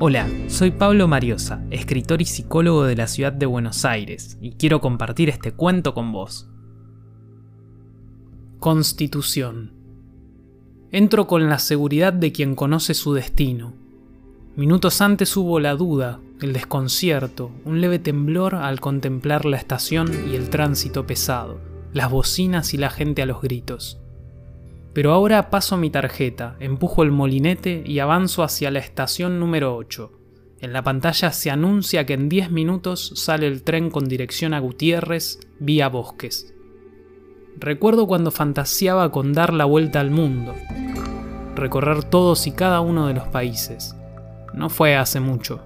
Hola, 0.00 0.30
soy 0.46 0.70
Pablo 0.70 1.08
Mariosa, 1.08 1.60
escritor 1.72 2.22
y 2.22 2.24
psicólogo 2.24 2.84
de 2.84 2.94
la 2.94 3.08
ciudad 3.08 3.32
de 3.32 3.46
Buenos 3.46 3.84
Aires, 3.84 4.38
y 4.40 4.52
quiero 4.52 4.80
compartir 4.80 5.28
este 5.28 5.50
cuento 5.50 5.92
con 5.92 6.12
vos. 6.12 6.48
Constitución. 8.60 9.72
Entro 10.92 11.26
con 11.26 11.48
la 11.48 11.58
seguridad 11.58 12.12
de 12.12 12.30
quien 12.30 12.54
conoce 12.54 12.94
su 12.94 13.12
destino. 13.12 13.74
Minutos 14.54 15.00
antes 15.00 15.36
hubo 15.36 15.58
la 15.58 15.74
duda, 15.74 16.20
el 16.40 16.52
desconcierto, 16.52 17.50
un 17.64 17.80
leve 17.80 17.98
temblor 17.98 18.54
al 18.54 18.78
contemplar 18.78 19.46
la 19.46 19.56
estación 19.56 20.12
y 20.30 20.36
el 20.36 20.48
tránsito 20.48 21.08
pesado, 21.08 21.58
las 21.92 22.08
bocinas 22.08 22.72
y 22.72 22.76
la 22.76 22.90
gente 22.90 23.22
a 23.22 23.26
los 23.26 23.42
gritos. 23.42 23.98
Pero 24.98 25.12
ahora 25.12 25.48
paso 25.48 25.76
mi 25.76 25.90
tarjeta, 25.90 26.56
empujo 26.58 27.04
el 27.04 27.12
molinete 27.12 27.84
y 27.86 28.00
avanzo 28.00 28.42
hacia 28.42 28.72
la 28.72 28.80
estación 28.80 29.38
número 29.38 29.76
8. 29.76 30.10
En 30.58 30.72
la 30.72 30.82
pantalla 30.82 31.30
se 31.30 31.52
anuncia 31.52 32.04
que 32.04 32.14
en 32.14 32.28
10 32.28 32.50
minutos 32.50 33.12
sale 33.14 33.46
el 33.46 33.62
tren 33.62 33.90
con 33.90 34.08
dirección 34.08 34.54
a 34.54 34.58
Gutiérrez, 34.58 35.38
vía 35.60 35.88
Bosques. 35.88 36.52
Recuerdo 37.56 38.08
cuando 38.08 38.32
fantaseaba 38.32 39.12
con 39.12 39.32
dar 39.32 39.54
la 39.54 39.66
vuelta 39.66 40.00
al 40.00 40.10
mundo, 40.10 40.56
recorrer 41.54 42.02
todos 42.02 42.48
y 42.48 42.50
cada 42.50 42.80
uno 42.80 43.06
de 43.06 43.14
los 43.14 43.28
países. 43.28 43.94
No 44.52 44.68
fue 44.68 44.96
hace 44.96 45.20
mucho. 45.20 45.60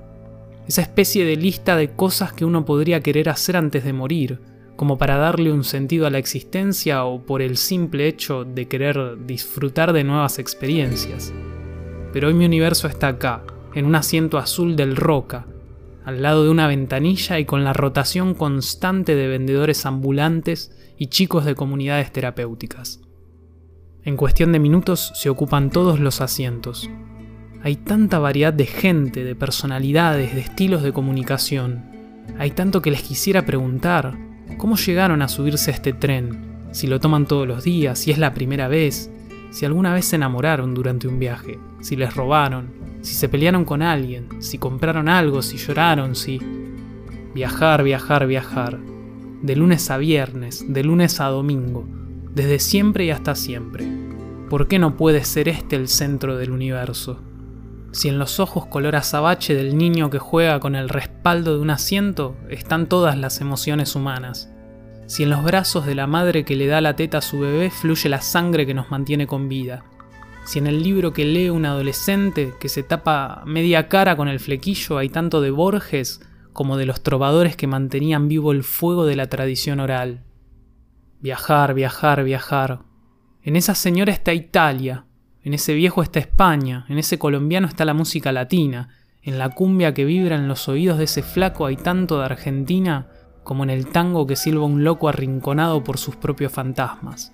Esa 0.69 0.83
especie 0.83 1.25
de 1.25 1.37
lista 1.37 1.75
de 1.77 1.89
cosas 1.97 2.35
que 2.35 2.45
uno 2.45 2.67
podría 2.67 3.01
querer 3.01 3.31
hacer 3.31 3.57
antes 3.57 3.83
de 3.83 3.95
morir, 3.95 4.41
como 4.77 4.99
para 4.99 5.17
darle 5.17 5.53
un 5.53 5.65
sentido 5.65 6.07
a 6.07 6.11
la 6.11 6.19
existencia 6.19 7.05
o 7.05 7.23
por 7.23 7.43
el 7.43 7.57
simple 7.57 8.09
hecho 8.09 8.45
de 8.45 8.69
querer 8.69 9.25
disfrutar 9.27 9.93
de 9.93 10.05
nuevas 10.05 10.39
experiencias. 10.39 11.33
Pero 12.13 12.29
hoy 12.29 12.35
mi 12.35 12.45
universo 12.45 12.89
está 12.89 13.09
acá, 13.09 13.43
en 13.75 13.87
un 13.87 13.95
asiento 13.95 14.39
azul 14.39 14.77
del 14.77 14.97
Roca, 14.97 15.47
al 16.05 16.23
lado 16.23 16.45
de 16.45 16.51
una 16.51 16.67
ventanilla 16.67 17.39
y 17.39 17.45
con 17.45 17.65
la 17.65 17.73
rotación 17.73 18.35
constante 18.35 19.15
de 19.15 19.29
vendedores 19.29 19.87
ambulantes 19.87 20.77
y 20.99 21.07
chicos 21.07 21.45
de 21.45 21.55
comunidades 21.55 22.13
terapéuticas. 22.13 23.01
En 24.05 24.17
cuestión 24.17 24.53
de 24.53 24.59
minutos 24.59 25.13
se 25.15 25.31
ocupan 25.31 25.71
todos 25.71 26.01
los 26.01 26.21
asientos. 26.21 26.91
Hay 27.63 27.77
tanta 27.77 28.19
variedad 28.19 28.53
de 28.53 28.67
gente, 28.67 29.23
de 29.23 29.37
personalidades, 29.37 30.35
de 30.35 30.41
estilos 30.41 30.83
de 30.83 30.93
comunicación. 30.93 31.85
Hay 32.39 32.51
tanto 32.51 32.83
que 32.83 32.91
les 32.91 33.03
quisiera 33.03 33.47
preguntar, 33.47 34.19
¿Cómo 34.63 34.77
llegaron 34.77 35.23
a 35.23 35.29
subirse 35.29 35.73
a 35.73 35.75
este 35.75 35.93
tren? 35.93 36.69
Si 36.71 36.87
lo 36.87 37.01
toman 37.01 37.27
todos 37.27 37.49
los 37.49 37.65
días, 37.65 37.99
si 37.99 38.13
es 38.13 38.19
la 38.19 38.33
primera 38.33 38.69
vez, 38.69 39.11
si 39.51 39.67
alguna 39.67 39.93
vez 39.93 40.05
se 40.05 40.15
enamoraron 40.15 40.73
durante 40.73 41.09
un 41.09 41.19
viaje, 41.19 41.59
si 41.81 41.97
les 41.97 42.15
robaron, 42.15 42.71
si 43.01 43.13
se 43.17 43.29
pelearon 43.29 43.65
con 43.65 43.83
alguien, 43.83 44.29
si 44.41 44.59
compraron 44.59 45.09
algo, 45.09 45.43
si 45.43 45.57
lloraron, 45.57 46.15
si... 46.15 46.39
Viajar, 47.35 47.83
viajar, 47.83 48.29
viajar. 48.29 48.79
De 49.43 49.57
lunes 49.57 49.91
a 49.91 49.99
viernes, 49.99 50.65
de 50.73 50.85
lunes 50.85 51.19
a 51.19 51.25
domingo, 51.27 51.85
desde 52.33 52.61
siempre 52.61 53.07
y 53.07 53.11
hasta 53.11 53.35
siempre. 53.35 53.85
¿Por 54.49 54.69
qué 54.69 54.79
no 54.79 54.97
puede 54.97 55.25
ser 55.25 55.49
este 55.49 55.75
el 55.75 55.89
centro 55.89 56.37
del 56.37 56.53
universo? 56.53 57.21
Si 57.91 58.09
en 58.09 58.21
los 58.21 58.39
ojos 58.39 58.67
color 58.67 58.95
azabache 58.95 59.57
del 59.57 59.77
niño 59.77 60.09
que 60.09 60.21
juega 60.21 60.61
con 60.61 60.77
el 60.77 60.89
respaldo 60.89 61.57
de 61.57 61.63
un 61.63 61.71
asiento 61.71 62.37
están 62.49 62.87
todas 62.87 63.19
las 63.19 63.41
emociones 63.41 63.97
humanas. 63.97 64.52
Si 65.13 65.25
en 65.25 65.29
los 65.29 65.45
brazos 65.45 65.85
de 65.85 65.95
la 65.95 66.07
madre 66.07 66.43
que 66.43 66.57
le 66.57 66.67
da 66.67 66.81
la 66.81 66.97
teta 66.97 67.19
a 67.19 67.21
su 67.21 67.39
bebé 67.39 67.69
fluye 67.69 68.09
la 68.09 68.23
sangre 68.23 68.65
que 68.65 68.73
nos 68.73 68.91
mantiene 68.91 69.27
con 69.27 69.47
vida. 69.47 69.85
Si 70.47 70.59
en 70.59 70.67
el 70.67 70.83
libro 70.83 71.13
que 71.13 71.27
lee 71.27 71.51
un 71.51 71.67
adolescente 71.67 72.55
que 72.59 72.71
se 72.71 72.83
tapa 72.83 73.43
media 73.45 73.89
cara 73.89 74.17
con 74.17 74.29
el 74.29 74.41
flequillo 74.41 74.97
hay 74.97 75.11
tanto 75.11 75.43
de 75.43 75.51
Borges 75.51 76.23
como 76.55 76.79
de 76.79 76.87
los 76.87 77.03
trovadores 77.03 77.57
que 77.57 77.67
mantenían 77.67 78.27
vivo 78.27 78.53
el 78.53 78.63
fuego 78.63 79.05
de 79.05 79.17
la 79.17 79.27
tradición 79.27 79.81
oral. 79.81 80.23
Viajar, 81.21 81.75
viajar, 81.75 82.25
viajar. 82.25 82.79
En 83.43 83.57
esa 83.57 83.75
señora 83.75 84.15
está 84.15 84.33
Italia, 84.33 85.05
en 85.43 85.53
ese 85.53 85.75
viejo 85.75 86.03
está 86.03 86.21
España, 86.21 86.87
en 86.89 86.97
ese 86.97 87.19
colombiano 87.19 87.67
está 87.67 87.85
la 87.85 87.93
música 87.93 88.33
latina, 88.33 88.89
en 89.21 89.37
la 89.37 89.51
cumbia 89.51 89.93
que 89.93 90.07
vibra 90.07 90.37
en 90.37 90.49
los 90.49 90.71
oídos 90.71 90.97
de 90.97 91.05
ese 91.05 91.23
flaco 91.23 91.67
hay 91.67 91.77
tanto 91.77 92.19
de 92.19 92.25
Argentina 92.25 93.09
como 93.45 93.65
en 93.65 93.71
el 93.71 93.87
tango 93.87 94.27
que 94.27 94.37
silba 94.37 94.65
un 94.65 94.85
loco 94.85 95.09
arrinconado 95.09 95.83
por 95.85 95.99
sus 95.99 96.17
propios 96.17 96.53
fantasmas. 96.53 97.33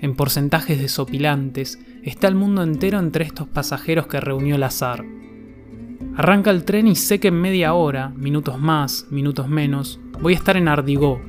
En 0.00 0.16
porcentajes 0.16 0.78
desopilantes 0.78 1.78
está 2.02 2.28
el 2.28 2.34
mundo 2.34 2.62
entero 2.62 2.98
entre 2.98 3.24
estos 3.24 3.48
pasajeros 3.48 4.06
que 4.06 4.20
reunió 4.20 4.56
el 4.56 4.62
azar. 4.62 5.04
Arranca 6.16 6.50
el 6.50 6.64
tren 6.64 6.86
y 6.86 6.94
sé 6.94 7.18
que 7.18 7.28
en 7.28 7.40
media 7.40 7.74
hora, 7.74 8.10
minutos 8.10 8.58
más, 8.58 9.06
minutos 9.10 9.48
menos, 9.48 9.98
voy 10.20 10.34
a 10.34 10.36
estar 10.36 10.56
en 10.56 10.68
Ardigó, 10.68 11.20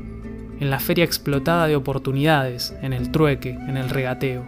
en 0.59 0.69
la 0.69 0.79
feria 0.79 1.05
explotada 1.05 1.67
de 1.67 1.75
oportunidades, 1.75 2.75
en 2.81 2.93
el 2.93 3.11
trueque, 3.11 3.51
en 3.51 3.77
el 3.77 3.89
regateo. 3.89 4.45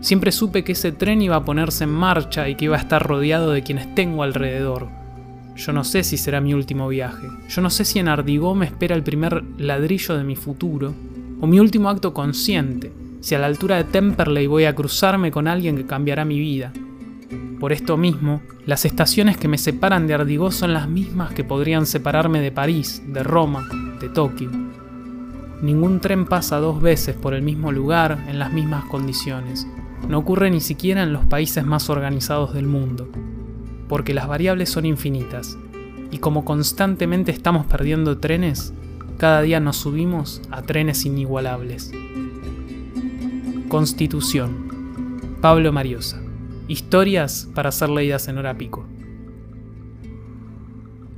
Siempre 0.00 0.32
supe 0.32 0.64
que 0.64 0.72
ese 0.72 0.92
tren 0.92 1.22
iba 1.22 1.36
a 1.36 1.44
ponerse 1.44 1.84
en 1.84 1.90
marcha 1.90 2.48
y 2.48 2.56
que 2.56 2.66
iba 2.66 2.76
a 2.76 2.80
estar 2.80 3.02
rodeado 3.02 3.52
de 3.52 3.62
quienes 3.62 3.94
tengo 3.94 4.22
alrededor. 4.22 5.03
Yo 5.56 5.72
no 5.72 5.84
sé 5.84 6.02
si 6.02 6.16
será 6.16 6.40
mi 6.40 6.52
último 6.52 6.88
viaje. 6.88 7.28
Yo 7.48 7.62
no 7.62 7.70
sé 7.70 7.84
si 7.84 8.00
en 8.00 8.08
Ardigó 8.08 8.54
me 8.54 8.66
espera 8.66 8.96
el 8.96 9.04
primer 9.04 9.44
ladrillo 9.56 10.16
de 10.16 10.24
mi 10.24 10.34
futuro 10.34 10.94
o 11.40 11.46
mi 11.46 11.60
último 11.60 11.88
acto 11.88 12.12
consciente, 12.12 12.92
si 13.20 13.34
a 13.34 13.38
la 13.38 13.46
altura 13.46 13.76
de 13.76 13.84
Temperley 13.84 14.46
voy 14.46 14.64
a 14.64 14.74
cruzarme 14.74 15.30
con 15.30 15.46
alguien 15.46 15.76
que 15.76 15.86
cambiará 15.86 16.24
mi 16.24 16.38
vida. 16.38 16.72
Por 17.60 17.72
esto 17.72 17.96
mismo, 17.96 18.42
las 18.66 18.84
estaciones 18.84 19.36
que 19.36 19.48
me 19.48 19.58
separan 19.58 20.06
de 20.06 20.14
Ardigó 20.14 20.50
son 20.50 20.74
las 20.74 20.88
mismas 20.88 21.32
que 21.32 21.44
podrían 21.44 21.86
separarme 21.86 22.40
de 22.40 22.50
París, 22.50 23.02
de 23.06 23.22
Roma, 23.22 23.66
de 24.00 24.08
Tokio. 24.08 24.50
Ningún 25.62 26.00
tren 26.00 26.26
pasa 26.26 26.58
dos 26.58 26.82
veces 26.82 27.14
por 27.14 27.32
el 27.32 27.42
mismo 27.42 27.72
lugar 27.72 28.24
en 28.28 28.38
las 28.38 28.52
mismas 28.52 28.84
condiciones. 28.86 29.66
No 30.08 30.18
ocurre 30.18 30.50
ni 30.50 30.60
siquiera 30.60 31.04
en 31.04 31.12
los 31.12 31.24
países 31.24 31.64
más 31.64 31.88
organizados 31.88 32.52
del 32.52 32.66
mundo, 32.66 33.08
porque 33.88 34.14
las 34.14 34.28
variables 34.28 34.70
son 34.70 34.86
infinitas, 34.86 35.58
y 36.10 36.18
como 36.18 36.44
constantemente 36.44 37.32
estamos 37.32 37.66
perdiendo 37.66 38.18
trenes, 38.18 38.72
cada 39.18 39.42
día 39.42 39.60
nos 39.60 39.76
subimos 39.76 40.42
a 40.50 40.62
trenes 40.62 41.04
inigualables. 41.04 41.92
Constitución. 43.68 44.70
Pablo 45.40 45.72
Mariosa. 45.72 46.22
Historias 46.68 47.48
para 47.54 47.72
ser 47.72 47.90
leídas 47.90 48.28
en 48.28 48.38
hora 48.38 48.56
pico. 48.56 48.86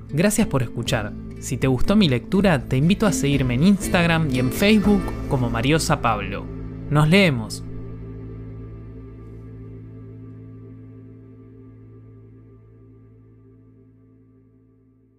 Gracias 0.09 0.47
por 0.47 0.63
escuchar. 0.63 1.13
Si 1.41 1.59
te 1.59 1.67
gustó 1.67 1.97
mi 1.97 2.09
lectura, 2.09 2.65
te 2.65 2.77
invito 2.77 3.07
a 3.07 3.13
seguirme 3.13 3.55
en 3.55 3.65
Instagram 3.65 4.31
y 4.33 4.39
en 4.39 4.51
Facebook 4.51 5.03
como 5.29 5.51
Mariosa 5.51 6.01
Pablo. 6.01 6.47
Nos 6.91 7.09
leemos. 7.09 7.66